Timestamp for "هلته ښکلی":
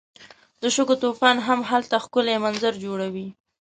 1.69-2.35